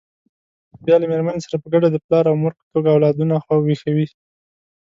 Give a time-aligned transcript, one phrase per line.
[0.85, 4.07] بیا له مېرمنې سره په ګډه د پلار او مور په توګه اولادونه ویښوي.